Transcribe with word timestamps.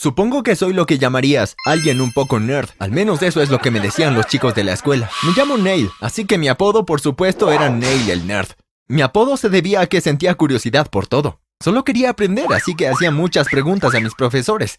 Supongo 0.00 0.42
que 0.42 0.56
soy 0.56 0.72
lo 0.72 0.86
que 0.86 0.98
llamarías 0.98 1.56
alguien 1.66 2.00
un 2.00 2.10
poco 2.10 2.40
nerd. 2.40 2.70
Al 2.78 2.90
menos 2.90 3.20
eso 3.20 3.42
es 3.42 3.50
lo 3.50 3.58
que 3.58 3.70
me 3.70 3.80
decían 3.80 4.14
los 4.14 4.24
chicos 4.24 4.54
de 4.54 4.64
la 4.64 4.72
escuela. 4.72 5.10
Me 5.24 5.32
llamo 5.36 5.58
Neil, 5.58 5.90
así 6.00 6.24
que 6.24 6.38
mi 6.38 6.48
apodo 6.48 6.86
por 6.86 7.02
supuesto 7.02 7.52
era 7.52 7.68
Neil 7.68 8.08
el 8.08 8.26
nerd. 8.26 8.48
Mi 8.88 9.02
apodo 9.02 9.36
se 9.36 9.50
debía 9.50 9.82
a 9.82 9.86
que 9.88 10.00
sentía 10.00 10.34
curiosidad 10.36 10.88
por 10.88 11.06
todo. 11.06 11.42
Solo 11.62 11.84
quería 11.84 12.08
aprender, 12.08 12.46
así 12.50 12.74
que 12.74 12.88
hacía 12.88 13.10
muchas 13.10 13.48
preguntas 13.48 13.94
a 13.94 14.00
mis 14.00 14.14
profesores. 14.14 14.78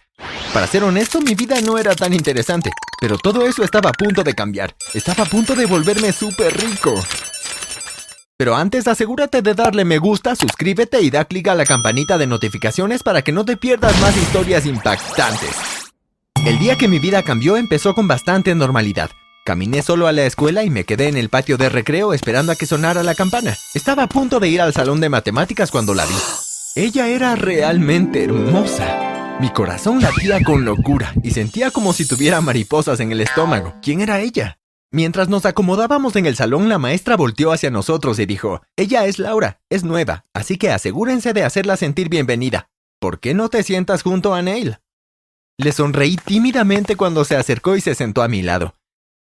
Para 0.55 0.65
ser 0.65 0.83
honesto, 0.83 1.21
mi 1.21 1.35
vida 1.35 1.61
no 1.61 1.77
era 1.77 1.95
tan 1.95 2.13
interesante, 2.13 2.71
pero 2.99 3.19
todo 3.19 3.45
eso 3.45 3.63
estaba 3.63 3.91
a 3.91 3.93
punto 3.93 4.23
de 4.23 4.33
cambiar. 4.33 4.75
Estaba 4.95 5.25
a 5.25 5.27
punto 5.27 5.53
de 5.53 5.67
volverme 5.67 6.13
súper 6.13 6.51
rico. 6.59 6.99
Pero 8.41 8.55
antes 8.55 8.87
asegúrate 8.87 9.43
de 9.43 9.53
darle 9.53 9.85
me 9.85 9.99
gusta, 9.99 10.35
suscríbete 10.35 10.99
y 11.01 11.11
da 11.11 11.25
clic 11.25 11.47
a 11.49 11.53
la 11.53 11.63
campanita 11.63 12.17
de 12.17 12.25
notificaciones 12.25 13.03
para 13.03 13.21
que 13.21 13.31
no 13.31 13.45
te 13.45 13.55
pierdas 13.55 13.95
más 14.01 14.17
historias 14.17 14.65
impactantes. 14.65 15.51
El 16.43 16.57
día 16.57 16.75
que 16.75 16.87
mi 16.87 16.97
vida 16.97 17.21
cambió 17.21 17.55
empezó 17.55 17.93
con 17.93 18.07
bastante 18.07 18.55
normalidad. 18.55 19.11
Caminé 19.45 19.83
solo 19.83 20.07
a 20.07 20.11
la 20.11 20.25
escuela 20.25 20.63
y 20.63 20.71
me 20.71 20.85
quedé 20.85 21.07
en 21.07 21.17
el 21.17 21.29
patio 21.29 21.57
de 21.57 21.69
recreo 21.69 22.15
esperando 22.15 22.51
a 22.51 22.55
que 22.55 22.65
sonara 22.65 23.03
la 23.03 23.13
campana. 23.13 23.55
Estaba 23.75 24.01
a 24.01 24.09
punto 24.09 24.39
de 24.39 24.47
ir 24.47 24.59
al 24.59 24.73
salón 24.73 25.01
de 25.01 25.09
matemáticas 25.09 25.69
cuando 25.69 25.93
la 25.93 26.07
vi. 26.07 26.15
Ella 26.75 27.09
era 27.09 27.35
realmente 27.35 28.23
hermosa. 28.23 29.37
Mi 29.39 29.51
corazón 29.51 30.01
latía 30.01 30.43
con 30.43 30.65
locura 30.65 31.13
y 31.21 31.29
sentía 31.29 31.69
como 31.69 31.93
si 31.93 32.07
tuviera 32.07 32.41
mariposas 32.41 33.01
en 33.01 33.11
el 33.11 33.21
estómago. 33.21 33.75
¿Quién 33.83 34.01
era 34.01 34.19
ella? 34.19 34.57
Mientras 34.93 35.29
nos 35.29 35.45
acomodábamos 35.45 36.17
en 36.17 36.25
el 36.25 36.35
salón, 36.35 36.67
la 36.67 36.77
maestra 36.77 37.15
volteó 37.15 37.53
hacia 37.53 37.71
nosotros 37.71 38.19
y 38.19 38.25
dijo, 38.25 38.61
Ella 38.75 39.05
es 39.05 39.19
Laura, 39.19 39.61
es 39.69 39.85
nueva, 39.85 40.25
así 40.33 40.57
que 40.57 40.69
asegúrense 40.69 41.31
de 41.31 41.45
hacerla 41.45 41.77
sentir 41.77 42.09
bienvenida. 42.09 42.67
¿Por 42.99 43.21
qué 43.21 43.33
no 43.33 43.47
te 43.47 43.63
sientas 43.63 44.03
junto 44.03 44.33
a 44.33 44.41
Neil? 44.41 44.79
Le 45.57 45.71
sonreí 45.71 46.17
tímidamente 46.17 46.97
cuando 46.97 47.23
se 47.23 47.37
acercó 47.37 47.77
y 47.77 47.81
se 47.81 47.95
sentó 47.95 48.21
a 48.21 48.27
mi 48.27 48.41
lado. 48.41 48.75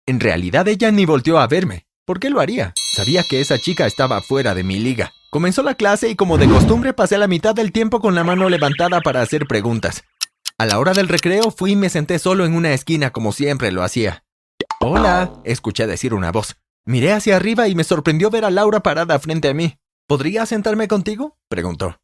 En 0.06 0.18
realidad 0.18 0.66
ella 0.66 0.90
ni 0.90 1.06
volteó 1.06 1.38
a 1.38 1.46
verme. 1.46 1.86
¿Por 2.04 2.18
qué 2.18 2.30
lo 2.30 2.40
haría? 2.40 2.74
Sabía 2.96 3.22
que 3.22 3.40
esa 3.40 3.56
chica 3.56 3.86
estaba 3.86 4.20
fuera 4.22 4.56
de 4.56 4.64
mi 4.64 4.80
liga. 4.80 5.12
Comenzó 5.30 5.62
la 5.62 5.76
clase 5.76 6.08
y 6.08 6.16
como 6.16 6.36
de 6.36 6.48
costumbre 6.48 6.94
pasé 6.94 7.16
la 7.16 7.28
mitad 7.28 7.54
del 7.54 7.70
tiempo 7.70 8.00
con 8.00 8.16
la 8.16 8.24
mano 8.24 8.48
levantada 8.48 9.00
para 9.02 9.22
hacer 9.22 9.46
preguntas. 9.46 10.02
A 10.58 10.66
la 10.66 10.80
hora 10.80 10.94
del 10.94 11.06
recreo 11.06 11.52
fui 11.52 11.72
y 11.72 11.76
me 11.76 11.90
senté 11.90 12.18
solo 12.18 12.44
en 12.44 12.56
una 12.56 12.72
esquina 12.72 13.10
como 13.10 13.30
siempre 13.30 13.70
lo 13.70 13.84
hacía. 13.84 14.24
Hola, 14.82 15.30
escuché 15.44 15.86
decir 15.86 16.14
una 16.14 16.32
voz. 16.32 16.56
Miré 16.86 17.12
hacia 17.12 17.36
arriba 17.36 17.68
y 17.68 17.74
me 17.74 17.84
sorprendió 17.84 18.30
ver 18.30 18.46
a 18.46 18.50
Laura 18.50 18.80
parada 18.80 19.18
frente 19.18 19.48
a 19.48 19.54
mí. 19.54 19.76
¿Podría 20.08 20.46
sentarme 20.46 20.88
contigo? 20.88 21.36
preguntó. 21.50 21.98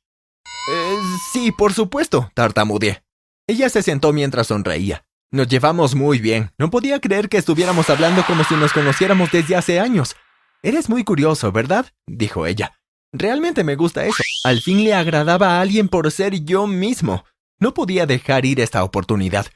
Eh, 0.71 0.97
sí, 1.33 1.53
por 1.53 1.73
supuesto, 1.73 2.31
tartamudeé. 2.35 3.03
Ella 3.47 3.71
se 3.71 3.83
sentó 3.83 4.13
mientras 4.13 4.49
sonreía. 4.49 5.07
Nos 5.33 5.49
llevamos 5.49 5.95
muy 5.95 6.19
bien. 6.19 6.51
No 6.59 6.71
podía 6.71 7.01
creer 7.01 7.31
que 7.31 7.39
estuviéramos 7.39 7.89
hablando 7.89 8.25
como 8.27 8.45
si 8.45 8.55
nos 8.57 8.75
conociéramos 8.75 9.33
desde 9.33 9.57
hace 9.57 9.81
años. 9.81 10.15
Eres 10.63 10.91
muy 10.91 11.03
curioso, 11.03 11.53
¿verdad? 11.53 11.87
dijo 12.07 12.47
ella. 12.47 12.79
Realmente 13.11 13.65
me 13.65 13.77
gusta 13.77 14.05
eso. 14.05 14.23
Al 14.45 14.61
fin 14.61 14.85
le 14.85 14.93
agradaba 14.93 15.57
a 15.57 15.61
alguien 15.63 15.89
por 15.89 16.13
ser 16.13 16.45
yo 16.45 16.67
mismo. 16.67 17.25
No 17.59 17.73
podía 17.73 18.05
dejar 18.05 18.45
ir 18.45 18.61
esta 18.61 18.85
oportunidad. 18.85 19.47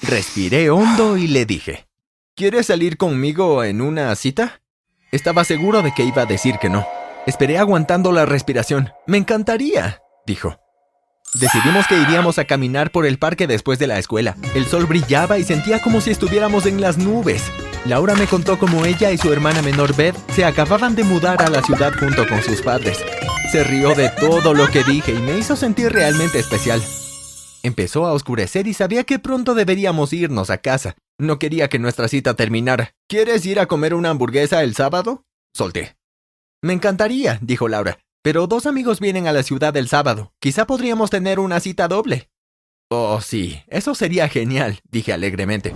Respiré 0.00 0.70
hondo 0.70 1.16
y 1.16 1.28
le 1.28 1.46
dije, 1.46 1.86
¿Quieres 2.34 2.68
salir 2.68 2.96
conmigo 2.96 3.62
en 3.62 3.82
una 3.82 4.14
cita? 4.16 4.62
Estaba 5.10 5.44
seguro 5.44 5.82
de 5.82 5.92
que 5.92 6.02
iba 6.02 6.22
a 6.22 6.26
decir 6.26 6.56
que 6.58 6.70
no. 6.70 6.86
Esperé 7.26 7.58
aguantando 7.58 8.10
la 8.10 8.24
respiración. 8.24 8.90
Me 9.06 9.18
encantaría, 9.18 10.00
dijo. 10.26 10.58
Decidimos 11.34 11.86
que 11.86 11.98
iríamos 11.98 12.38
a 12.38 12.46
caminar 12.46 12.90
por 12.90 13.04
el 13.04 13.18
parque 13.18 13.46
después 13.46 13.78
de 13.78 13.86
la 13.86 13.98
escuela. 13.98 14.34
El 14.54 14.64
sol 14.64 14.86
brillaba 14.86 15.36
y 15.36 15.44
sentía 15.44 15.82
como 15.82 16.00
si 16.00 16.10
estuviéramos 16.10 16.64
en 16.64 16.80
las 16.80 16.96
nubes. 16.96 17.44
Laura 17.84 18.14
me 18.14 18.26
contó 18.26 18.58
cómo 18.58 18.86
ella 18.86 19.10
y 19.10 19.18
su 19.18 19.30
hermana 19.30 19.60
menor 19.60 19.94
Beth 19.94 20.16
se 20.34 20.46
acababan 20.46 20.94
de 20.94 21.04
mudar 21.04 21.42
a 21.42 21.50
la 21.50 21.62
ciudad 21.62 21.92
junto 22.00 22.26
con 22.26 22.42
sus 22.42 22.62
padres. 22.62 22.98
Se 23.50 23.62
rió 23.62 23.94
de 23.94 24.08
todo 24.08 24.54
lo 24.54 24.68
que 24.68 24.84
dije 24.84 25.12
y 25.12 25.20
me 25.20 25.36
hizo 25.36 25.54
sentir 25.54 25.92
realmente 25.92 26.38
especial. 26.38 26.82
Empezó 27.62 28.06
a 28.06 28.12
oscurecer 28.12 28.66
y 28.66 28.74
sabía 28.74 29.04
que 29.04 29.18
pronto 29.18 29.54
deberíamos 29.54 30.12
irnos 30.12 30.50
a 30.50 30.58
casa. 30.58 30.96
No 31.18 31.38
quería 31.38 31.68
que 31.68 31.78
nuestra 31.78 32.08
cita 32.08 32.34
terminara. 32.34 32.94
¿Quieres 33.08 33.46
ir 33.46 33.60
a 33.60 33.66
comer 33.66 33.94
una 33.94 34.10
hamburguesa 34.10 34.62
el 34.62 34.74
sábado? 34.74 35.24
Solté. 35.54 35.96
Me 36.60 36.72
encantaría, 36.72 37.38
dijo 37.40 37.68
Laura, 37.68 37.98
pero 38.22 38.46
dos 38.46 38.66
amigos 38.66 39.00
vienen 39.00 39.26
a 39.26 39.32
la 39.32 39.42
ciudad 39.42 39.76
el 39.76 39.88
sábado. 39.88 40.32
Quizá 40.40 40.66
podríamos 40.66 41.10
tener 41.10 41.38
una 41.38 41.60
cita 41.60 41.86
doble. 41.88 42.30
Oh, 42.90 43.20
sí, 43.20 43.62
eso 43.68 43.94
sería 43.94 44.28
genial, 44.28 44.80
dije 44.90 45.12
alegremente. 45.12 45.72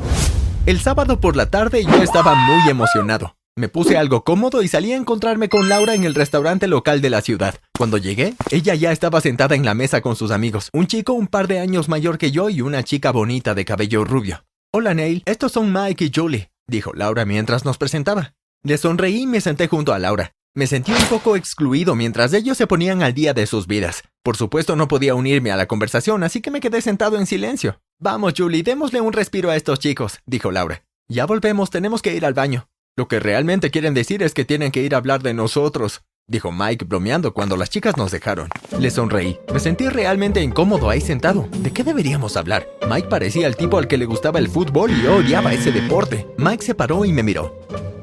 El 0.67 0.81
sábado 0.81 1.21
por 1.21 1.37
la 1.37 1.51
tarde 1.51 1.85
yo 1.85 2.03
estaba 2.03 2.35
muy 2.35 2.69
emocionado. 2.69 3.37
Me 3.59 3.71
puse 3.71 3.97
algo 3.97 4.23
cómodo 4.23 4.63
y 4.63 4.69
salí 4.69 4.93
a 4.93 4.97
encontrarme 4.97 5.49
con 5.49 5.71
Laura 5.71 5.95
en 5.95 6.05
el 6.05 6.15
restaurante 6.15 6.67
local 6.67 7.01
de 7.01 7.09
la 7.09 7.23
ciudad. 7.23 7.55
Cuando 7.75 7.97
llegué, 7.97 8.35
ella 8.51 8.75
ya 8.75 8.93
estaba 8.93 9.23
sentada 9.23 9.55
en 9.55 9.65
la 9.65 9.73
mesa 9.73 10.03
con 10.03 10.15
sus 10.15 10.31
amigos, 10.31 10.69
un 10.75 10.87
chico 10.87 11.15
un 11.15 11.27
par 11.27 11.49
de 11.49 11.59
años 11.59 11.89
mayor 11.89 12.19
que 12.19 12.31
yo 12.31 12.51
y 12.51 12.61
una 12.61 12.83
chica 12.83 13.13
bonita 13.13 13.55
de 13.55 13.65
cabello 13.65 14.05
rubio. 14.05 14.45
Hola 14.75 14.93
Neil, 14.93 15.23
estos 15.25 15.53
son 15.53 15.73
Mike 15.73 16.05
y 16.05 16.13
Julie, 16.15 16.51
dijo 16.69 16.93
Laura 16.93 17.25
mientras 17.25 17.65
nos 17.65 17.79
presentaba. 17.79 18.35
Le 18.63 18.77
sonreí 18.77 19.23
y 19.23 19.27
me 19.27 19.41
senté 19.41 19.69
junto 19.69 19.95
a 19.95 19.99
Laura. 19.99 20.33
Me 20.55 20.67
sentí 20.67 20.93
un 20.93 21.07
poco 21.09 21.35
excluido 21.35 21.95
mientras 21.95 22.35
ellos 22.35 22.59
se 22.59 22.67
ponían 22.67 23.03
al 23.03 23.15
día 23.15 23.33
de 23.33 23.47
sus 23.47 23.67
vidas. 23.67 24.03
Por 24.23 24.37
supuesto 24.37 24.77
no 24.77 24.87
podía 24.87 25.15
unirme 25.15 25.51
a 25.51 25.57
la 25.57 25.67
conversación, 25.67 26.25
así 26.25 26.43
que 26.43 26.51
me 26.51 26.61
quedé 26.61 26.83
sentado 26.83 27.17
en 27.19 27.25
silencio. 27.25 27.81
Vamos, 27.99 28.35
Julie, 28.37 28.63
démosle 28.63 29.01
un 29.01 29.15
respiro 29.15 29.49
a 29.49 29.57
estos 29.57 29.79
chicos, 29.79 30.21
dijo 30.27 30.51
Laura. 30.51 30.85
Ya 31.09 31.25
volvemos, 31.25 31.71
tenemos 31.71 32.03
que 32.03 32.15
ir 32.15 32.27
al 32.27 32.35
baño. 32.35 32.69
Lo 32.99 33.09
que 33.09 33.21
realmente 33.21 33.71
quieren 33.71 33.93
decir 33.93 34.23
es 34.23 34.33
que 34.33 34.47
tienen 34.47 34.73
que 34.73 34.81
ir 34.81 34.95
a 34.95 34.97
hablar 34.97 35.23
de 35.23 35.35
nosotros, 35.35 36.01
dijo 36.27 36.51
Mike 36.51 36.87
bromeando 36.87 37.35
cuando 37.35 37.59
las 37.59 37.69
chicas 37.69 37.99
nos 37.99 38.11
dejaron. 38.11 38.49
Le 38.79 38.91
sonreí. 38.91 39.39
Me 39.53 39.61
sentí 39.61 39.87
realmente 39.91 40.41
incómodo 40.41 40.89
ahí 40.89 41.03
sentado. 41.03 41.47
¿De 41.59 41.71
qué 41.75 41.85
deberíamos 41.85 42.39
hablar? 42.39 42.67
Mike 42.89 43.09
parecía 43.09 43.49
el 43.49 43.57
tipo 43.57 43.77
al 43.77 43.87
que 43.87 43.99
le 43.99 44.07
gustaba 44.07 44.39
el 44.39 44.49
fútbol 44.49 44.93
y 44.93 45.03
yo 45.03 45.17
odiaba 45.17 45.53
ese 45.53 45.73
deporte. 45.73 46.27
Mike 46.39 46.65
se 46.65 46.75
paró 46.75 47.05
y 47.05 47.13
me 47.13 47.23
miró. 47.23 47.55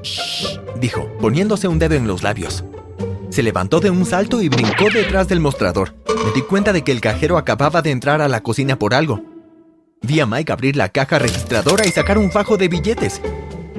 Shh, 0.04 0.60
dijo, 0.80 1.12
poniéndose 1.20 1.68
un 1.68 1.80
dedo 1.80 1.96
en 1.96 2.06
los 2.06 2.22
labios. 2.22 2.64
Se 3.32 3.42
levantó 3.42 3.80
de 3.80 3.90
un 3.90 4.06
salto 4.06 4.44
y 4.44 4.50
brincó 4.50 4.92
detrás 4.94 5.28
del 5.28 5.40
mostrador. 5.40 5.96
Me 6.24 6.34
di 6.36 6.44
cuenta 6.44 6.72
de 6.72 6.84
que 6.84 6.92
el 6.92 7.02
cajero 7.02 7.40
acababa 7.40 7.82
de 7.82 7.90
entrar 7.90 8.22
a 8.22 8.28
la 8.28 8.44
cocina 8.44 8.78
por 8.78 8.94
algo. 8.94 9.24
Vi 10.04 10.20
a 10.20 10.28
Mike 10.28 10.52
abrir 10.52 10.76
la 10.76 10.90
caja 10.90 11.18
registradora 11.18 11.88
y 11.88 11.92
sacar 11.92 12.20
un 12.20 12.30
fajo 12.30 12.58
de 12.58 12.68
billetes. 12.68 13.22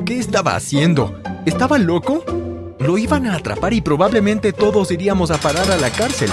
¿Qué 0.05 0.19
estaba 0.19 0.55
haciendo? 0.55 1.19
¿Estaba 1.47 1.79
loco? 1.79 2.23
Lo 2.79 2.99
iban 2.99 3.27
a 3.27 3.37
atrapar 3.37 3.73
y 3.73 3.81
probablemente 3.81 4.53
todos 4.53 4.91
iríamos 4.91 5.31
a 5.31 5.39
parar 5.39 5.71
a 5.71 5.79
la 5.79 5.89
cárcel. 5.89 6.29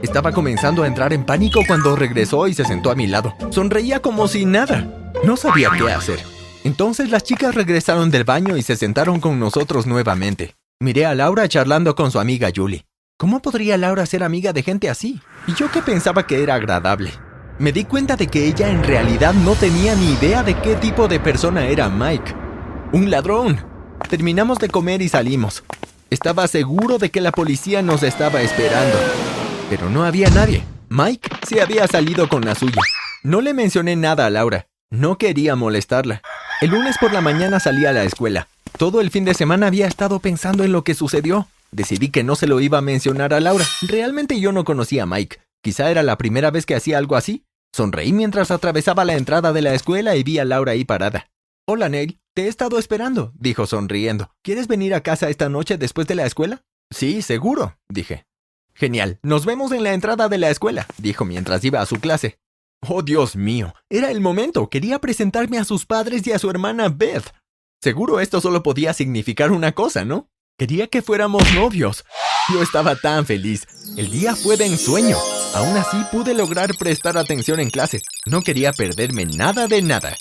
Estaba 0.00 0.32
comenzando 0.32 0.82
a 0.82 0.86
entrar 0.86 1.12
en 1.12 1.26
pánico 1.26 1.60
cuando 1.66 1.94
regresó 1.94 2.48
y 2.48 2.54
se 2.54 2.64
sentó 2.64 2.90
a 2.90 2.94
mi 2.94 3.06
lado. 3.06 3.34
Sonreía 3.50 4.00
como 4.00 4.28
si 4.28 4.46
nada. 4.46 5.12
No 5.24 5.36
sabía 5.36 5.70
qué 5.76 5.90
hacer. 5.90 6.20
Entonces 6.64 7.10
las 7.10 7.22
chicas 7.22 7.54
regresaron 7.54 8.10
del 8.10 8.24
baño 8.24 8.56
y 8.56 8.62
se 8.62 8.76
sentaron 8.76 9.20
con 9.20 9.38
nosotros 9.38 9.86
nuevamente. 9.86 10.54
Miré 10.80 11.04
a 11.04 11.14
Laura 11.14 11.48
charlando 11.48 11.94
con 11.94 12.10
su 12.10 12.18
amiga 12.18 12.48
Julie. 12.54 12.86
¿Cómo 13.18 13.42
podría 13.42 13.76
Laura 13.76 14.06
ser 14.06 14.22
amiga 14.22 14.54
de 14.54 14.62
gente 14.62 14.88
así? 14.88 15.20
Y 15.46 15.54
yo 15.54 15.70
que 15.70 15.82
pensaba 15.82 16.26
que 16.26 16.42
era 16.42 16.54
agradable. 16.54 17.10
Me 17.58 17.72
di 17.72 17.84
cuenta 17.84 18.16
de 18.16 18.26
que 18.26 18.46
ella 18.46 18.70
en 18.70 18.82
realidad 18.82 19.34
no 19.34 19.54
tenía 19.54 19.94
ni 19.94 20.12
idea 20.14 20.42
de 20.42 20.54
qué 20.54 20.76
tipo 20.76 21.08
de 21.08 21.20
persona 21.20 21.66
era 21.66 21.90
Mike. 21.90 22.45
¡Un 22.92 23.10
ladrón! 23.10 23.60
Terminamos 24.08 24.58
de 24.58 24.68
comer 24.68 25.02
y 25.02 25.08
salimos. 25.08 25.64
Estaba 26.08 26.46
seguro 26.46 26.98
de 26.98 27.10
que 27.10 27.20
la 27.20 27.32
policía 27.32 27.82
nos 27.82 28.02
estaba 28.02 28.40
esperando. 28.42 28.96
Pero 29.68 29.90
no 29.90 30.04
había 30.04 30.30
nadie. 30.30 30.64
Mike 30.88 31.28
se 31.46 31.60
había 31.60 31.88
salido 31.88 32.28
con 32.28 32.44
la 32.44 32.54
suya. 32.54 32.80
No 33.24 33.40
le 33.40 33.54
mencioné 33.54 33.96
nada 33.96 34.26
a 34.26 34.30
Laura. 34.30 34.68
No 34.90 35.18
quería 35.18 35.56
molestarla. 35.56 36.22
El 36.60 36.70
lunes 36.70 36.96
por 36.98 37.12
la 37.12 37.20
mañana 37.20 37.58
salí 37.58 37.86
a 37.86 37.92
la 37.92 38.04
escuela. 38.04 38.46
Todo 38.78 39.00
el 39.00 39.10
fin 39.10 39.24
de 39.24 39.34
semana 39.34 39.66
había 39.66 39.88
estado 39.88 40.20
pensando 40.20 40.62
en 40.62 40.70
lo 40.70 40.84
que 40.84 40.94
sucedió. 40.94 41.48
Decidí 41.72 42.10
que 42.10 42.22
no 42.22 42.36
se 42.36 42.46
lo 42.46 42.60
iba 42.60 42.78
a 42.78 42.82
mencionar 42.82 43.34
a 43.34 43.40
Laura. 43.40 43.64
Realmente 43.82 44.38
yo 44.38 44.52
no 44.52 44.64
conocía 44.64 45.02
a 45.02 45.06
Mike. 45.06 45.38
Quizá 45.60 45.90
era 45.90 46.04
la 46.04 46.16
primera 46.16 46.52
vez 46.52 46.66
que 46.66 46.76
hacía 46.76 46.98
algo 46.98 47.16
así. 47.16 47.44
Sonreí 47.74 48.12
mientras 48.12 48.52
atravesaba 48.52 49.04
la 49.04 49.16
entrada 49.16 49.52
de 49.52 49.62
la 49.62 49.74
escuela 49.74 50.14
y 50.14 50.22
vi 50.22 50.38
a 50.38 50.44
Laura 50.44 50.72
ahí 50.72 50.84
parada. 50.84 51.28
Hola, 51.66 51.88
Neil. 51.88 52.20
Te 52.36 52.42
he 52.42 52.48
estado 52.48 52.78
esperando, 52.78 53.32
dijo 53.38 53.66
sonriendo. 53.66 54.30
¿Quieres 54.42 54.68
venir 54.68 54.92
a 54.92 55.00
casa 55.00 55.30
esta 55.30 55.48
noche 55.48 55.78
después 55.78 56.06
de 56.06 56.14
la 56.14 56.26
escuela? 56.26 56.62
Sí, 56.90 57.22
seguro, 57.22 57.78
dije. 57.88 58.26
Genial. 58.74 59.18
Nos 59.22 59.46
vemos 59.46 59.72
en 59.72 59.82
la 59.82 59.94
entrada 59.94 60.28
de 60.28 60.36
la 60.36 60.50
escuela, 60.50 60.86
dijo 60.98 61.24
mientras 61.24 61.64
iba 61.64 61.80
a 61.80 61.86
su 61.86 61.98
clase. 61.98 62.38
Oh, 62.86 63.00
Dios 63.00 63.36
mío. 63.36 63.72
Era 63.88 64.10
el 64.10 64.20
momento. 64.20 64.68
Quería 64.68 64.98
presentarme 64.98 65.56
a 65.56 65.64
sus 65.64 65.86
padres 65.86 66.26
y 66.26 66.32
a 66.32 66.38
su 66.38 66.50
hermana 66.50 66.90
Beth. 66.90 67.32
Seguro 67.80 68.20
esto 68.20 68.42
solo 68.42 68.62
podía 68.62 68.92
significar 68.92 69.50
una 69.50 69.72
cosa, 69.72 70.04
¿no? 70.04 70.28
Quería 70.58 70.88
que 70.88 71.00
fuéramos 71.00 71.42
novios. 71.54 72.04
Yo 72.52 72.62
estaba 72.62 72.96
tan 72.96 73.24
feliz. 73.24 73.66
El 73.96 74.10
día 74.10 74.36
fue 74.36 74.58
de 74.58 74.66
ensueño. 74.66 75.16
Aún 75.54 75.74
así 75.78 75.96
pude 76.12 76.34
lograr 76.34 76.76
prestar 76.78 77.16
atención 77.16 77.60
en 77.60 77.70
clase. 77.70 78.02
No 78.26 78.42
quería 78.42 78.74
perderme 78.74 79.24
nada 79.24 79.68
de 79.68 79.80
nada. 79.80 80.14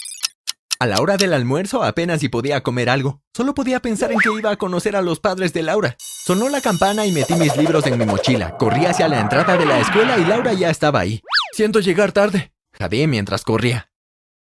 A 0.77 0.87
la 0.87 0.99
hora 0.99 1.15
del 1.15 1.33
almuerzo 1.33 1.83
apenas 1.83 2.19
si 2.19 2.27
podía 2.27 2.61
comer 2.61 2.89
algo. 2.89 3.21
Solo 3.33 3.53
podía 3.53 3.79
pensar 3.79 4.11
en 4.11 4.19
que 4.19 4.29
iba 4.37 4.51
a 4.51 4.57
conocer 4.57 4.97
a 4.97 5.01
los 5.01 5.21
padres 5.21 5.53
de 5.53 5.63
Laura. 5.63 5.95
Sonó 6.25 6.49
la 6.49 6.59
campana 6.59 7.05
y 7.05 7.13
metí 7.13 7.33
mis 7.35 7.55
libros 7.55 7.85
en 7.87 7.97
mi 7.97 8.05
mochila. 8.05 8.57
Corrí 8.57 8.85
hacia 8.85 9.07
la 9.07 9.21
entrada 9.21 9.55
de 9.57 9.65
la 9.65 9.79
escuela 9.79 10.17
y 10.17 10.25
Laura 10.25 10.51
ya 10.53 10.69
estaba 10.69 10.99
ahí. 10.99 11.21
Siento 11.53 11.79
llegar 11.79 12.11
tarde. 12.11 12.51
Jadeé 12.73 13.07
mientras 13.07 13.43
corría. 13.43 13.89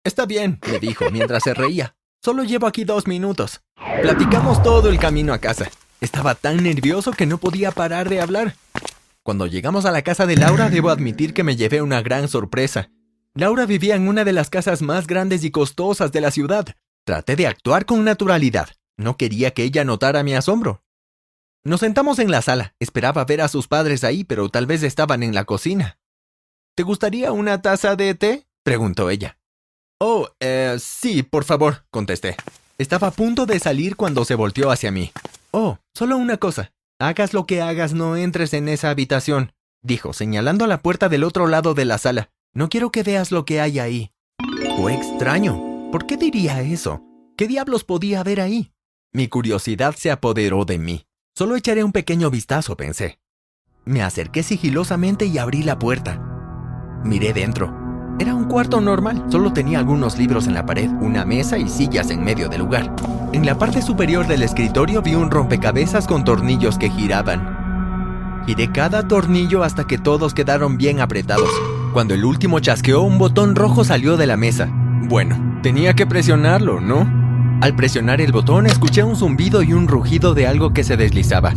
Está 0.05 0.27
bien, 0.27 0.61
me 0.71 0.79
dijo 0.79 1.11
mientras 1.11 1.45
se 1.45 1.55
reía. 1.55 1.97
Solo 2.23 2.45
llevo 2.45 2.67
aquí 2.67 2.85
dos 2.85 3.07
minutos. 3.07 3.63
Platicamos 4.03 4.63
todo 4.63 4.91
el 4.91 4.99
camino 4.99 5.33
a 5.33 5.39
casa. 5.39 5.71
Estaba 6.03 6.35
tan 6.35 6.63
nervioso 6.63 7.13
que 7.13 7.27
no 7.27 7.39
podía 7.39 7.71
parar 7.71 8.11
de 8.11 8.21
hablar. 8.21 8.55
Cuando 9.23 9.47
llegamos 9.47 9.87
a 9.87 9.93
la 9.93 10.03
casa 10.03 10.27
de 10.27 10.37
Laura, 10.37 10.69
debo 10.69 10.91
admitir 10.91 11.33
que 11.33 11.43
me 11.43 11.57
llevé 11.57 11.81
una 11.81 12.03
gran 12.03 12.29
sorpresa. 12.29 12.91
Laura 13.39 13.67
vivía 13.67 13.95
en 13.95 14.09
una 14.09 14.25
de 14.25 14.33
las 14.33 14.51
casas 14.51 14.83
más 14.83 15.07
grandes 15.07 15.45
y 15.45 15.53
costosas 15.53 16.11
de 16.11 16.21
la 16.21 16.33
ciudad. 16.33 16.75
Traté 17.05 17.37
de 17.37 17.47
actuar 17.47 17.87
con 17.87 18.03
naturalidad. 18.03 18.71
No 18.97 19.17
quería 19.17 19.53
que 19.53 19.63
ella 19.63 19.85
notara 19.85 20.25
mi 20.25 20.35
asombro. 20.35 20.83
Nos 21.63 21.79
sentamos 21.79 22.19
en 22.19 22.33
la 22.33 22.43
sala. 22.43 22.75
Esperaba 22.81 23.25
ver 23.25 23.41
a 23.41 23.47
sus 23.47 23.69
padres 23.69 24.03
ahí, 24.03 24.25
pero 24.25 24.49
tal 24.49 24.67
vez 24.67 24.83
estaban 24.83 25.23
en 25.23 25.37
la 25.37 25.45
cocina. 25.45 26.01
¿Te 26.75 26.83
gustaría 26.83 27.31
una 27.31 27.63
taza 27.63 27.95
de 27.95 28.17
té? 28.17 28.49
preguntó 28.65 29.09
ella. 29.09 29.39
Oh, 30.01 30.29
eh, 30.41 30.77
sí, 30.81 31.23
por 31.23 31.45
favor, 31.45 31.85
contesté. 31.93 32.35
Estaba 32.77 33.07
a 33.07 33.13
punto 33.13 33.47
de 33.47 33.61
salir 33.61 33.95
cuando 33.95 34.25
se 34.25 34.35
volteó 34.35 34.73
hacia 34.73 34.91
mí. 34.91 35.13
Oh, 35.53 35.79
solo 35.95 36.17
una 36.17 36.39
cosa. 36.39 36.73
Hagas 36.99 37.35
lo 37.35 37.47
que 37.47 37.63
hagas, 37.63 37.93
no 37.93 38.17
entres 38.17 38.53
en 38.53 38.69
esa 38.69 38.91
habitación, 38.91 39.53
dijo, 39.81 40.13
señalando 40.13 40.65
a 40.65 40.69
la 40.69 40.83
puerta 40.83 41.09
del 41.09 41.23
otro 41.23 41.47
lado 41.47 41.75
de 41.75 41.85
la 41.85 41.99
sala. 41.99 42.33
No 42.55 42.69
quiero 42.69 42.91
que 42.91 43.03
veas 43.03 43.31
lo 43.31 43.45
que 43.45 43.61
hay 43.61 43.79
ahí. 43.79 44.13
Fue 44.77 44.95
extraño. 44.95 45.91
¿Por 45.93 46.07
qué 46.07 46.17
diría 46.17 46.61
eso? 46.63 47.03
¿Qué 47.37 47.47
diablos 47.47 47.85
podía 47.85 48.21
haber 48.21 48.41
ahí? 48.41 48.73
Mi 49.13 49.29
curiosidad 49.29 49.95
se 49.97 50.11
apoderó 50.11 50.65
de 50.65 50.79
mí. 50.79 51.07
Solo 51.35 51.57
echaré 51.57 51.85
un 51.85 51.93
pequeño 51.93 52.31
vistazo, 52.31 52.77
pensé. 52.77 53.21
Me 53.85 54.03
acerqué 54.03 54.43
sigilosamente 54.43 55.27
y 55.27 55.39
abrí 55.39 55.63
la 55.63 55.79
puerta. 55.79 56.21
Miré 57.05 57.33
dentro. 57.33 57.73
Era 58.19 58.35
un 58.35 58.47
cuarto 58.47 58.81
normal, 58.81 59.25
solo 59.31 59.53
tenía 59.53 59.79
algunos 59.79 60.19
libros 60.19 60.49
en 60.49 60.55
la 60.55 60.67
pared, 60.67 60.91
una 61.01 61.25
mesa 61.25 61.57
y 61.57 61.69
sillas 61.69 62.11
en 62.11 62.25
medio 62.25 62.49
del 62.49 62.63
lugar. 62.63 62.95
En 63.33 63.47
la 63.47 63.57
parte 63.57 63.81
superior 63.81 64.27
del 64.27 64.43
escritorio 64.43 65.01
vi 65.01 65.15
un 65.15 65.31
rompecabezas 65.31 66.07
con 66.07 66.25
tornillos 66.25 66.77
que 66.77 66.91
giraban. 66.91 68.43
Giré 68.47 68.73
cada 68.73 69.07
tornillo 69.07 69.63
hasta 69.63 69.87
que 69.87 69.99
todos 69.99 70.35
quedaron 70.35 70.77
bien 70.77 71.01
apretados. 71.01 71.51
Cuando 71.93 72.15
el 72.15 72.25
último 72.25 72.61
chasqueó, 72.61 73.01
un 73.03 73.19
botón 73.19 73.57
rojo 73.57 73.83
salió 73.83 74.17
de 74.17 74.27
la 74.27 74.37
mesa. 74.37 74.69
Bueno, 75.09 75.61
tenía 75.63 75.95
que 75.95 76.07
presionarlo, 76.07 76.81
¿no? 76.81 77.09
Al 77.61 77.75
presionar 77.75 78.21
el 78.21 78.31
botón 78.31 78.67
escuché 78.67 79.03
un 79.03 79.17
zumbido 79.17 79.63
y 79.63 79.73
un 79.73 79.89
rugido 79.89 80.35
de 80.35 80.47
algo 80.47 80.73
que 80.73 80.85
se 80.85 80.97
deslizaba. 80.97 81.55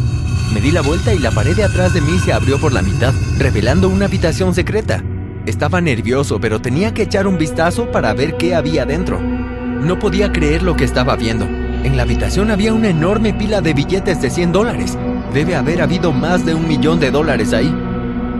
Me 0.53 0.61
di 0.61 0.71
la 0.71 0.81
vuelta 0.81 1.13
y 1.13 1.19
la 1.19 1.31
pared 1.31 1.55
de 1.55 1.65
atrás 1.65 1.93
de 1.93 2.01
mí 2.01 2.17
se 2.19 2.33
abrió 2.33 2.59
por 2.59 2.73
la 2.73 2.81
mitad, 2.81 3.13
revelando 3.37 3.89
una 3.89 4.05
habitación 4.05 4.55
secreta. 4.55 5.03
Estaba 5.45 5.81
nervioso, 5.81 6.39
pero 6.39 6.61
tenía 6.61 6.93
que 6.93 7.03
echar 7.03 7.27
un 7.27 7.37
vistazo 7.37 7.91
para 7.91 8.13
ver 8.13 8.37
qué 8.37 8.55
había 8.55 8.85
dentro. 8.85 9.19
No 9.19 9.99
podía 9.99 10.31
creer 10.31 10.63
lo 10.63 10.75
que 10.75 10.85
estaba 10.85 11.15
viendo. 11.15 11.45
En 11.45 11.97
la 11.97 12.03
habitación 12.03 12.51
había 12.51 12.73
una 12.73 12.89
enorme 12.89 13.33
pila 13.33 13.61
de 13.61 13.73
billetes 13.73 14.21
de 14.21 14.29
100 14.29 14.51
dólares. 14.51 14.97
Debe 15.33 15.55
haber 15.55 15.81
habido 15.81 16.11
más 16.13 16.45
de 16.45 16.55
un 16.55 16.67
millón 16.67 16.99
de 16.99 17.11
dólares 17.11 17.53
ahí. 17.53 17.90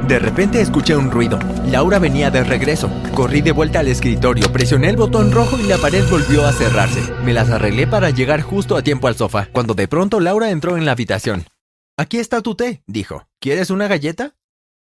De 0.08 0.20
repente 0.20 0.62
escuché 0.62 0.96
un 0.96 1.12
ruido. 1.12 1.40
Laura 1.66 2.00
venía 2.00 2.32
de 2.32 2.44
regreso. 2.44 2.90
Corrí 3.14 3.42
de 3.42 3.52
vuelta 3.52 3.80
al 3.80 3.88
escritorio, 3.88 4.52
presioné 4.52 4.90
el 4.90 4.98
botón 4.98 5.32
rojo 5.32 5.58
y 5.58 5.64
la 5.64 5.78
pared 5.78 6.04
volvió 6.10 6.46
a 6.46 6.52
cerrarse. 6.52 7.02
Me 7.24 7.34
las 7.34 7.50
arreglé 7.50 7.88
para 7.88 8.10
llegar 8.10 8.42
justo 8.42 8.76
a 8.76 8.82
tiempo 8.82 9.08
al 9.08 9.16
sofá, 9.16 9.48
cuando 9.52 9.74
de 9.74 9.88
pronto 9.88 10.20
Laura 10.20 10.50
entró 10.50 10.78
en 10.78 10.86
la 10.86 10.94
habitación. 10.94 11.46
Aquí 11.98 12.18
está 12.18 12.42
tu 12.42 12.56
té, 12.56 12.84
dijo. 12.88 13.28
¿Quieres 13.40 13.70
una 13.70 13.88
galleta? 13.88 14.36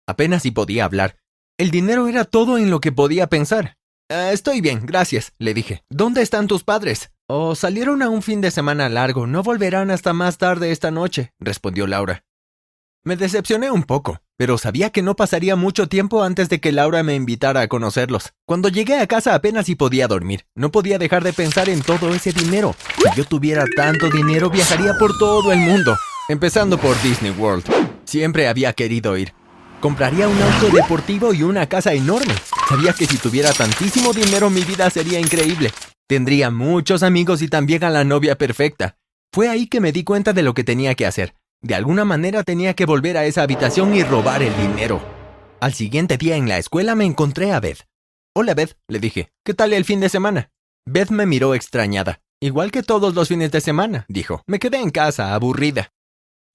Apenas 0.07 0.43
si 0.43 0.51
podía 0.51 0.85
hablar. 0.85 1.17
El 1.57 1.71
dinero 1.71 2.07
era 2.07 2.25
todo 2.25 2.57
en 2.57 2.71
lo 2.71 2.81
que 2.81 2.91
podía 2.91 3.27
pensar. 3.27 3.77
Ah, 4.09 4.31
estoy 4.33 4.59
bien, 4.59 4.85
gracias, 4.85 5.33
le 5.37 5.53
dije. 5.53 5.83
¿Dónde 5.89 6.21
están 6.21 6.47
tus 6.47 6.63
padres? 6.63 7.11
Oh, 7.27 7.55
salieron 7.55 8.01
a 8.01 8.09
un 8.09 8.21
fin 8.21 8.41
de 8.41 8.51
semana 8.51 8.89
largo, 8.89 9.25
no 9.27 9.43
volverán 9.43 9.91
hasta 9.91 10.11
más 10.11 10.37
tarde 10.37 10.71
esta 10.71 10.91
noche, 10.91 11.31
respondió 11.39 11.87
Laura. 11.87 12.25
Me 13.03 13.15
decepcioné 13.15 13.71
un 13.71 13.81
poco, 13.81 14.21
pero 14.37 14.59
sabía 14.59 14.91
que 14.91 15.01
no 15.01 15.15
pasaría 15.15 15.55
mucho 15.55 15.87
tiempo 15.87 16.21
antes 16.21 16.49
de 16.49 16.59
que 16.59 16.71
Laura 16.71 17.01
me 17.01 17.15
invitara 17.15 17.61
a 17.61 17.67
conocerlos. 17.67 18.33
Cuando 18.45 18.69
llegué 18.69 18.99
a 18.99 19.07
casa 19.07 19.33
apenas 19.33 19.65
si 19.65 19.73
podía 19.73 20.07
dormir. 20.07 20.45
No 20.53 20.71
podía 20.71 20.99
dejar 20.99 21.23
de 21.23 21.33
pensar 21.33 21.67
en 21.67 21.81
todo 21.81 22.13
ese 22.13 22.31
dinero. 22.31 22.75
Si 22.97 23.17
yo 23.17 23.25
tuviera 23.25 23.65
tanto 23.75 24.11
dinero, 24.11 24.51
viajaría 24.51 24.93
por 24.99 25.17
todo 25.17 25.51
el 25.51 25.57
mundo, 25.57 25.97
empezando 26.29 26.77
por 26.77 27.01
Disney 27.01 27.31
World. 27.31 27.63
Siempre 28.05 28.47
había 28.47 28.73
querido 28.73 29.17
ir. 29.17 29.33
Compraría 29.79 30.27
un 30.27 30.39
auto 30.39 30.69
deportivo 30.69 31.33
y 31.33 31.41
una 31.41 31.65
casa 31.67 31.93
enorme. 31.93 32.35
Sabía 32.69 32.93
que 32.93 33.07
si 33.07 33.17
tuviera 33.17 33.51
tantísimo 33.51 34.13
dinero 34.13 34.51
mi 34.51 34.61
vida 34.61 34.87
sería 34.91 35.19
increíble. 35.19 35.71
Tendría 36.07 36.51
muchos 36.51 37.01
amigos 37.01 37.41
y 37.41 37.47
también 37.47 37.83
a 37.83 37.89
la 37.89 38.03
novia 38.03 38.37
perfecta. 38.37 38.97
Fue 39.33 39.49
ahí 39.49 39.65
que 39.65 39.81
me 39.81 39.91
di 39.91 40.03
cuenta 40.03 40.33
de 40.33 40.43
lo 40.43 40.53
que 40.53 40.63
tenía 40.63 40.93
que 40.93 41.07
hacer. 41.07 41.33
De 41.63 41.75
alguna 41.75 42.05
manera 42.05 42.43
tenía 42.43 42.73
que 42.73 42.87
volver 42.87 43.17
a 43.17 43.25
esa 43.25 43.43
habitación 43.43 43.95
y 43.95 44.03
robar 44.03 44.41
el 44.41 44.55
dinero. 44.57 44.99
Al 45.59 45.73
siguiente 45.73 46.17
día 46.17 46.35
en 46.35 46.49
la 46.49 46.57
escuela 46.57 46.95
me 46.95 47.05
encontré 47.05 47.51
a 47.51 47.59
Beth. 47.59 47.85
Hola 48.33 48.55
Beth, 48.55 48.77
le 48.87 48.99
dije. 48.99 49.31
¿Qué 49.45 49.53
tal 49.53 49.71
el 49.73 49.85
fin 49.85 49.99
de 49.99 50.09
semana? 50.09 50.49
Beth 50.87 51.11
me 51.11 51.27
miró 51.27 51.53
extrañada. 51.53 52.21
Igual 52.41 52.71
que 52.71 52.81
todos 52.81 53.13
los 53.13 53.27
fines 53.27 53.51
de 53.51 53.61
semana, 53.61 54.05
dijo. 54.09 54.41
Me 54.47 54.57
quedé 54.57 54.77
en 54.77 54.89
casa, 54.89 55.35
aburrida. 55.35 55.93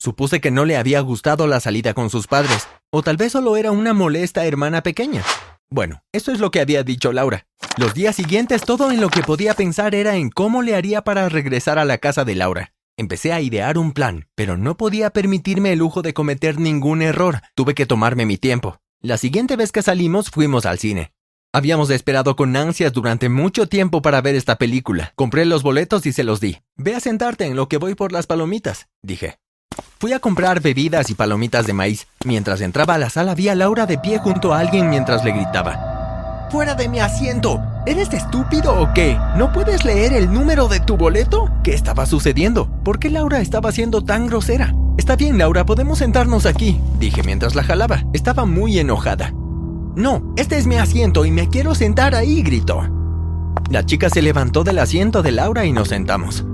Supuse 0.00 0.40
que 0.40 0.50
no 0.50 0.64
le 0.64 0.76
había 0.76 0.98
gustado 1.00 1.46
la 1.46 1.60
salida 1.60 1.94
con 1.94 2.10
sus 2.10 2.26
padres, 2.26 2.66
o 2.90 3.02
tal 3.02 3.16
vez 3.16 3.30
solo 3.30 3.56
era 3.56 3.70
una 3.70 3.92
molesta 3.92 4.44
hermana 4.44 4.82
pequeña. 4.82 5.22
Bueno, 5.70 6.02
eso 6.12 6.32
es 6.32 6.40
lo 6.40 6.50
que 6.50 6.60
había 6.60 6.82
dicho 6.82 7.12
Laura. 7.12 7.46
Los 7.78 7.94
días 7.94 8.16
siguientes 8.16 8.62
todo 8.62 8.90
en 8.90 9.00
lo 9.00 9.08
que 9.08 9.22
podía 9.22 9.54
pensar 9.54 9.94
era 9.94 10.16
en 10.16 10.30
cómo 10.30 10.62
le 10.62 10.74
haría 10.74 11.02
para 11.02 11.28
regresar 11.28 11.78
a 11.78 11.84
la 11.84 11.98
casa 11.98 12.24
de 12.24 12.34
Laura. 12.34 12.72
Empecé 12.98 13.34
a 13.34 13.42
idear 13.42 13.76
un 13.76 13.92
plan, 13.92 14.26
pero 14.34 14.56
no 14.56 14.78
podía 14.78 15.10
permitirme 15.10 15.72
el 15.72 15.80
lujo 15.80 16.00
de 16.00 16.14
cometer 16.14 16.58
ningún 16.58 17.02
error. 17.02 17.42
Tuve 17.54 17.74
que 17.74 17.84
tomarme 17.84 18.24
mi 18.24 18.38
tiempo. 18.38 18.78
La 19.02 19.18
siguiente 19.18 19.56
vez 19.56 19.70
que 19.70 19.82
salimos 19.82 20.30
fuimos 20.30 20.64
al 20.64 20.78
cine. 20.78 21.12
Habíamos 21.52 21.90
esperado 21.90 22.36
con 22.36 22.56
ansias 22.56 22.94
durante 22.94 23.28
mucho 23.28 23.68
tiempo 23.68 24.00
para 24.00 24.22
ver 24.22 24.34
esta 24.34 24.56
película. 24.56 25.12
Compré 25.14 25.44
los 25.44 25.62
boletos 25.62 26.06
y 26.06 26.12
se 26.12 26.24
los 26.24 26.40
di. 26.40 26.58
Ve 26.76 26.94
a 26.94 27.00
sentarte 27.00 27.44
en 27.44 27.54
lo 27.54 27.68
que 27.68 27.76
voy 27.76 27.94
por 27.94 28.12
las 28.12 28.26
palomitas, 28.26 28.88
dije. 29.02 29.36
Fui 29.98 30.14
a 30.14 30.18
comprar 30.18 30.60
bebidas 30.60 31.10
y 31.10 31.14
palomitas 31.14 31.66
de 31.66 31.74
maíz. 31.74 32.06
Mientras 32.24 32.62
entraba 32.62 32.94
a 32.94 32.98
la 32.98 33.10
sala 33.10 33.34
vi 33.34 33.50
a 33.50 33.54
Laura 33.54 33.84
de 33.84 33.98
pie 33.98 34.18
junto 34.18 34.54
a 34.54 34.60
alguien 34.60 34.88
mientras 34.88 35.22
le 35.22 35.32
gritaba. 35.32 36.48
¡Fuera 36.50 36.74
de 36.74 36.88
mi 36.88 37.00
asiento! 37.00 37.60
¿Eres 37.86 38.12
estúpido 38.12 38.82
o 38.82 38.92
qué? 38.94 39.16
¿No 39.36 39.52
puedes 39.52 39.84
leer 39.84 40.12
el 40.12 40.32
número 40.32 40.66
de 40.66 40.80
tu 40.80 40.96
boleto? 40.96 41.48
¿Qué 41.62 41.72
estaba 41.72 42.04
sucediendo? 42.04 42.68
¿Por 42.82 42.98
qué 42.98 43.10
Laura 43.10 43.40
estaba 43.40 43.70
siendo 43.70 44.02
tan 44.02 44.26
grosera? 44.26 44.74
Está 44.98 45.14
bien, 45.14 45.38
Laura, 45.38 45.64
podemos 45.64 45.98
sentarnos 45.98 46.46
aquí, 46.46 46.80
dije 46.98 47.22
mientras 47.22 47.54
la 47.54 47.62
jalaba. 47.62 48.02
Estaba 48.12 48.44
muy 48.44 48.80
enojada. 48.80 49.32
No, 49.94 50.34
este 50.36 50.58
es 50.58 50.66
mi 50.66 50.74
asiento 50.74 51.24
y 51.24 51.30
me 51.30 51.48
quiero 51.48 51.76
sentar 51.76 52.16
ahí, 52.16 52.42
gritó. 52.42 52.82
La 53.70 53.86
chica 53.86 54.10
se 54.10 54.20
levantó 54.20 54.64
del 54.64 54.80
asiento 54.80 55.22
de 55.22 55.30
Laura 55.30 55.64
y 55.64 55.70
nos 55.70 55.88
sentamos. 55.88 56.44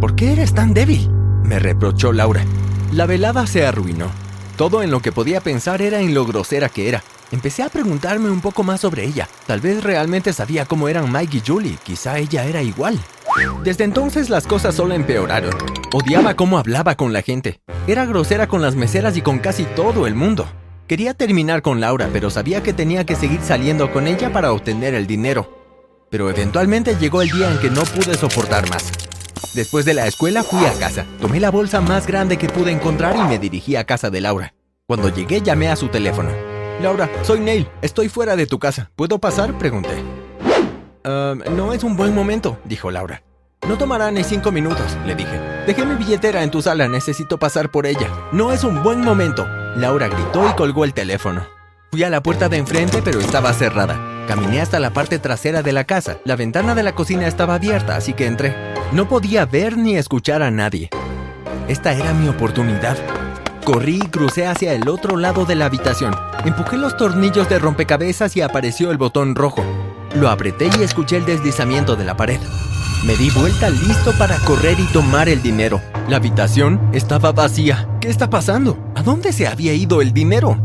¿Por 0.00 0.14
qué 0.14 0.34
eres 0.34 0.54
tan 0.54 0.72
débil? 0.72 1.10
me 1.42 1.58
reprochó 1.58 2.12
Laura. 2.12 2.44
La 2.92 3.06
velada 3.06 3.48
se 3.48 3.66
arruinó. 3.66 4.06
Todo 4.56 4.82
en 4.82 4.90
lo 4.90 5.00
que 5.00 5.12
podía 5.12 5.42
pensar 5.42 5.82
era 5.82 6.00
en 6.00 6.14
lo 6.14 6.24
grosera 6.24 6.70
que 6.70 6.88
era. 6.88 7.04
Empecé 7.30 7.62
a 7.62 7.68
preguntarme 7.68 8.30
un 8.30 8.40
poco 8.40 8.62
más 8.62 8.80
sobre 8.80 9.04
ella. 9.04 9.28
Tal 9.46 9.60
vez 9.60 9.84
realmente 9.84 10.32
sabía 10.32 10.64
cómo 10.64 10.88
eran 10.88 11.12
Mike 11.12 11.36
y 11.36 11.42
Julie. 11.46 11.78
Quizá 11.84 12.18
ella 12.18 12.46
era 12.46 12.62
igual. 12.62 12.98
Desde 13.64 13.84
entonces 13.84 14.30
las 14.30 14.46
cosas 14.46 14.74
solo 14.74 14.94
empeoraron. 14.94 15.52
Odiaba 15.92 16.34
cómo 16.34 16.56
hablaba 16.56 16.94
con 16.94 17.12
la 17.12 17.20
gente. 17.20 17.60
Era 17.86 18.06
grosera 18.06 18.46
con 18.46 18.62
las 18.62 18.76
meseras 18.76 19.14
y 19.18 19.20
con 19.20 19.40
casi 19.40 19.64
todo 19.64 20.06
el 20.06 20.14
mundo. 20.14 20.48
Quería 20.86 21.12
terminar 21.12 21.60
con 21.60 21.80
Laura, 21.80 22.08
pero 22.10 22.30
sabía 22.30 22.62
que 22.62 22.72
tenía 22.72 23.04
que 23.04 23.16
seguir 23.16 23.40
saliendo 23.42 23.92
con 23.92 24.06
ella 24.06 24.32
para 24.32 24.52
obtener 24.52 24.94
el 24.94 25.06
dinero. 25.06 25.52
Pero 26.10 26.30
eventualmente 26.30 26.96
llegó 26.98 27.20
el 27.20 27.28
día 27.28 27.50
en 27.50 27.58
que 27.58 27.68
no 27.68 27.82
pude 27.82 28.14
soportar 28.14 28.70
más. 28.70 28.90
Después 29.56 29.86
de 29.86 29.94
la 29.94 30.06
escuela 30.06 30.42
fui 30.42 30.66
a 30.66 30.72
casa. 30.74 31.06
Tomé 31.18 31.40
la 31.40 31.50
bolsa 31.50 31.80
más 31.80 32.06
grande 32.06 32.36
que 32.36 32.46
pude 32.46 32.70
encontrar 32.70 33.16
y 33.16 33.22
me 33.22 33.38
dirigí 33.38 33.74
a 33.74 33.84
casa 33.84 34.10
de 34.10 34.20
Laura. 34.20 34.52
Cuando 34.86 35.08
llegué 35.08 35.40
llamé 35.40 35.70
a 35.70 35.76
su 35.76 35.88
teléfono. 35.88 36.28
Laura, 36.82 37.08
soy 37.22 37.40
Neil. 37.40 37.66
Estoy 37.80 38.10
fuera 38.10 38.36
de 38.36 38.46
tu 38.46 38.58
casa. 38.58 38.90
¿Puedo 38.96 39.18
pasar? 39.18 39.56
Pregunté. 39.56 40.04
no 41.04 41.72
es 41.72 41.84
un 41.84 41.96
buen 41.96 42.14
momento, 42.14 42.58
dijo 42.66 42.90
Laura. 42.90 43.22
No 43.66 43.78
tomará 43.78 44.10
ni 44.10 44.24
cinco 44.24 44.52
minutos, 44.52 44.94
le 45.06 45.14
dije. 45.14 45.40
Dejé 45.66 45.86
mi 45.86 45.94
billetera 45.94 46.42
en 46.42 46.50
tu 46.50 46.60
sala, 46.60 46.86
necesito 46.86 47.38
pasar 47.38 47.70
por 47.70 47.86
ella. 47.86 48.10
No 48.32 48.52
es 48.52 48.62
un 48.62 48.82
buen 48.82 49.00
momento. 49.00 49.46
Laura 49.74 50.08
gritó 50.08 50.46
y 50.50 50.52
colgó 50.52 50.84
el 50.84 50.92
teléfono. 50.92 51.46
Fui 51.90 52.02
a 52.02 52.10
la 52.10 52.22
puerta 52.22 52.50
de 52.50 52.58
enfrente, 52.58 53.00
pero 53.02 53.20
estaba 53.20 53.54
cerrada. 53.54 53.98
Caminé 54.28 54.60
hasta 54.60 54.80
la 54.80 54.90
parte 54.90 55.18
trasera 55.18 55.62
de 55.62 55.72
la 55.72 55.84
casa. 55.84 56.18
La 56.24 56.36
ventana 56.36 56.74
de 56.74 56.82
la 56.82 56.94
cocina 56.94 57.26
estaba 57.26 57.54
abierta, 57.54 57.96
así 57.96 58.12
que 58.12 58.26
entré. 58.26 58.75
No 58.92 59.08
podía 59.08 59.46
ver 59.46 59.76
ni 59.76 59.96
escuchar 59.96 60.42
a 60.42 60.50
nadie. 60.50 60.90
Esta 61.68 61.92
era 61.92 62.12
mi 62.12 62.28
oportunidad. 62.28 62.96
Corrí 63.64 63.96
y 63.96 64.08
crucé 64.08 64.46
hacia 64.46 64.74
el 64.74 64.88
otro 64.88 65.16
lado 65.16 65.44
de 65.44 65.56
la 65.56 65.66
habitación. 65.66 66.14
Empujé 66.44 66.76
los 66.76 66.96
tornillos 66.96 67.48
de 67.48 67.58
rompecabezas 67.58 68.36
y 68.36 68.42
apareció 68.42 68.92
el 68.92 68.96
botón 68.96 69.34
rojo. 69.34 69.64
Lo 70.14 70.30
apreté 70.30 70.70
y 70.78 70.84
escuché 70.84 71.16
el 71.16 71.26
deslizamiento 71.26 71.96
de 71.96 72.04
la 72.04 72.16
pared. 72.16 72.38
Me 73.04 73.16
di 73.16 73.28
vuelta 73.30 73.68
listo 73.70 74.12
para 74.16 74.38
correr 74.38 74.78
y 74.78 74.84
tomar 74.92 75.28
el 75.28 75.42
dinero. 75.42 75.80
La 76.08 76.18
habitación 76.18 76.80
estaba 76.92 77.32
vacía. 77.32 77.88
¿Qué 78.00 78.08
está 78.08 78.30
pasando? 78.30 78.78
¿A 78.94 79.02
dónde 79.02 79.32
se 79.32 79.48
había 79.48 79.74
ido 79.74 80.00
el 80.00 80.12
dinero? 80.12 80.56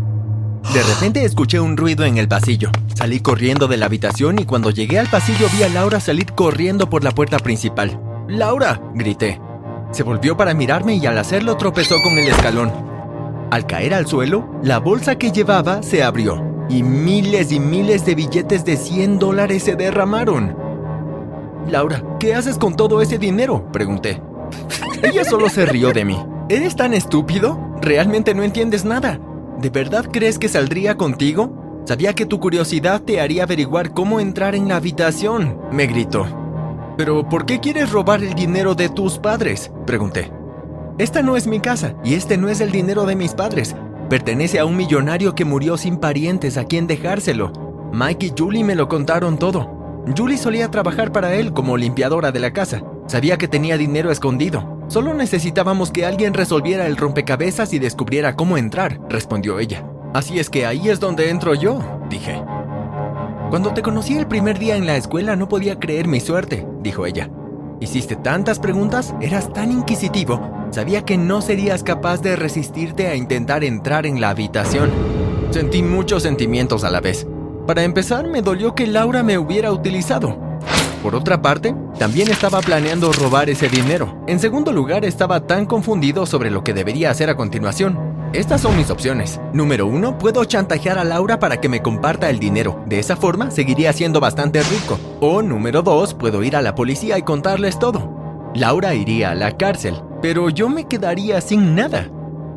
De 0.73 0.83
repente 0.83 1.25
escuché 1.25 1.59
un 1.59 1.75
ruido 1.75 2.05
en 2.05 2.19
el 2.19 2.27
pasillo. 2.27 2.69
Salí 2.95 3.19
corriendo 3.19 3.67
de 3.67 3.77
la 3.77 3.87
habitación 3.87 4.37
y 4.37 4.45
cuando 4.45 4.69
llegué 4.69 4.99
al 4.99 5.07
pasillo 5.07 5.47
vi 5.57 5.63
a 5.63 5.69
Laura 5.69 5.99
salir 5.99 6.33
corriendo 6.33 6.87
por 6.87 7.03
la 7.03 7.11
puerta 7.11 7.39
principal. 7.39 7.99
¡Laura! 8.31 8.81
grité. 8.93 9.41
Se 9.91 10.03
volvió 10.03 10.37
para 10.37 10.53
mirarme 10.53 10.95
y 10.95 11.05
al 11.05 11.17
hacerlo 11.17 11.57
tropezó 11.57 12.01
con 12.01 12.17
el 12.17 12.29
escalón. 12.29 12.71
Al 13.51 13.65
caer 13.65 13.93
al 13.93 14.07
suelo, 14.07 14.47
la 14.63 14.79
bolsa 14.79 15.17
que 15.17 15.33
llevaba 15.33 15.83
se 15.83 16.01
abrió 16.01 16.41
y 16.69 16.81
miles 16.81 17.51
y 17.51 17.59
miles 17.59 18.05
de 18.05 18.15
billetes 18.15 18.63
de 18.63 18.77
100 18.77 19.19
dólares 19.19 19.63
se 19.63 19.75
derramaron. 19.75 20.55
Laura, 21.69 22.01
¿qué 22.21 22.33
haces 22.33 22.57
con 22.57 22.77
todo 22.77 23.01
ese 23.01 23.17
dinero? 23.17 23.69
pregunté. 23.73 24.21
Ella 25.03 25.25
solo 25.25 25.49
se 25.49 25.65
rió 25.65 25.91
de 25.91 26.05
mí. 26.05 26.25
¿Eres 26.47 26.77
tan 26.77 26.93
estúpido? 26.93 27.59
Realmente 27.81 28.33
no 28.33 28.43
entiendes 28.43 28.85
nada. 28.85 29.19
¿De 29.59 29.69
verdad 29.69 30.05
crees 30.09 30.39
que 30.39 30.47
saldría 30.47 30.95
contigo? 30.95 31.83
Sabía 31.83 32.13
que 32.13 32.25
tu 32.25 32.39
curiosidad 32.39 33.01
te 33.01 33.19
haría 33.19 33.43
averiguar 33.43 33.93
cómo 33.93 34.21
entrar 34.21 34.55
en 34.55 34.69
la 34.69 34.77
habitación, 34.77 35.59
me 35.73 35.85
gritó. 35.85 36.40
¿Pero 37.01 37.27
por 37.27 37.47
qué 37.47 37.59
quieres 37.59 37.91
robar 37.91 38.23
el 38.23 38.35
dinero 38.35 38.75
de 38.75 38.87
tus 38.87 39.17
padres? 39.17 39.71
pregunté. 39.87 40.31
Esta 40.99 41.23
no 41.23 41.35
es 41.35 41.47
mi 41.47 41.59
casa 41.59 41.95
y 42.03 42.13
este 42.13 42.37
no 42.37 42.47
es 42.47 42.61
el 42.61 42.71
dinero 42.71 43.07
de 43.07 43.15
mis 43.15 43.33
padres. 43.33 43.75
Pertenece 44.07 44.59
a 44.59 44.65
un 44.65 44.77
millonario 44.77 45.33
que 45.33 45.43
murió 45.43 45.77
sin 45.77 45.97
parientes 45.97 46.57
a 46.57 46.65
quien 46.65 46.85
dejárselo. 46.85 47.53
Mike 47.91 48.27
y 48.27 48.33
Julie 48.37 48.63
me 48.63 48.75
lo 48.75 48.87
contaron 48.87 49.39
todo. 49.39 50.05
Julie 50.15 50.37
solía 50.37 50.69
trabajar 50.69 51.11
para 51.11 51.33
él 51.33 51.53
como 51.53 51.75
limpiadora 51.75 52.31
de 52.31 52.39
la 52.39 52.53
casa. 52.53 52.83
Sabía 53.07 53.39
que 53.39 53.47
tenía 53.47 53.79
dinero 53.79 54.11
escondido. 54.11 54.77
Solo 54.87 55.15
necesitábamos 55.15 55.89
que 55.89 56.05
alguien 56.05 56.35
resolviera 56.35 56.85
el 56.85 56.97
rompecabezas 56.97 57.73
y 57.73 57.79
descubriera 57.79 58.35
cómo 58.35 58.59
entrar, 58.59 58.99
respondió 59.09 59.57
ella. 59.57 59.83
Así 60.13 60.37
es 60.37 60.51
que 60.51 60.67
ahí 60.67 60.87
es 60.87 60.99
donde 60.99 61.31
entro 61.31 61.55
yo, 61.55 61.79
dije. 62.11 62.43
Cuando 63.51 63.73
te 63.73 63.81
conocí 63.81 64.17
el 64.17 64.27
primer 64.27 64.57
día 64.59 64.77
en 64.77 64.85
la 64.85 64.95
escuela 64.95 65.35
no 65.35 65.49
podía 65.49 65.77
creer 65.77 66.07
mi 66.07 66.21
suerte, 66.21 66.65
dijo 66.81 67.05
ella. 67.05 67.29
Hiciste 67.81 68.15
tantas 68.15 68.59
preguntas, 68.59 69.13
eras 69.19 69.51
tan 69.51 69.73
inquisitivo, 69.73 70.69
sabía 70.71 71.01
que 71.01 71.17
no 71.17 71.41
serías 71.41 71.83
capaz 71.83 72.21
de 72.21 72.37
resistirte 72.37 73.09
a 73.09 73.15
intentar 73.15 73.65
entrar 73.65 74.05
en 74.05 74.21
la 74.21 74.29
habitación. 74.29 74.89
Sentí 75.49 75.83
muchos 75.83 76.23
sentimientos 76.23 76.85
a 76.85 76.89
la 76.89 77.01
vez. 77.01 77.27
Para 77.67 77.83
empezar, 77.83 78.25
me 78.29 78.41
dolió 78.41 78.73
que 78.73 78.87
Laura 78.87 79.21
me 79.21 79.37
hubiera 79.37 79.73
utilizado. 79.73 80.37
Por 81.03 81.13
otra 81.13 81.41
parte, 81.41 81.75
también 81.99 82.31
estaba 82.31 82.61
planeando 82.61 83.11
robar 83.11 83.49
ese 83.49 83.67
dinero. 83.67 84.23
En 84.27 84.39
segundo 84.39 84.71
lugar, 84.71 85.03
estaba 85.03 85.45
tan 85.45 85.65
confundido 85.65 86.25
sobre 86.25 86.51
lo 86.51 86.63
que 86.63 86.73
debería 86.73 87.11
hacer 87.11 87.29
a 87.29 87.35
continuación. 87.35 88.10
Estas 88.33 88.61
son 88.61 88.77
mis 88.77 88.89
opciones. 88.89 89.41
Número 89.53 89.85
uno, 89.85 90.17
puedo 90.17 90.45
chantajear 90.45 90.97
a 90.97 91.03
Laura 91.03 91.37
para 91.37 91.59
que 91.59 91.67
me 91.67 91.81
comparta 91.81 92.29
el 92.29 92.39
dinero. 92.39 92.81
De 92.85 92.97
esa 92.97 93.17
forma, 93.17 93.51
seguiría 93.51 93.91
siendo 93.91 94.21
bastante 94.21 94.63
rico. 94.63 94.97
O 95.19 95.41
número 95.41 95.81
dos, 95.81 96.13
puedo 96.13 96.41
ir 96.41 96.55
a 96.55 96.61
la 96.61 96.73
policía 96.73 97.17
y 97.17 97.23
contarles 97.23 97.77
todo. 97.77 98.09
Laura 98.55 98.93
iría 98.93 99.31
a 99.31 99.35
la 99.35 99.57
cárcel, 99.57 99.95
pero 100.21 100.49
yo 100.49 100.69
me 100.69 100.87
quedaría 100.87 101.41
sin 101.41 101.75
nada. 101.75 102.09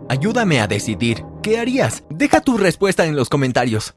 Ayúdame 0.08 0.60
a 0.60 0.68
decidir. 0.68 1.24
¿Qué 1.42 1.58
harías? 1.58 2.04
Deja 2.08 2.40
tu 2.40 2.56
respuesta 2.56 3.04
en 3.06 3.16
los 3.16 3.28
comentarios. 3.28 3.96